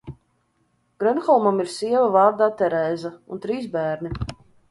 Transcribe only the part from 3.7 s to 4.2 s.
bērni.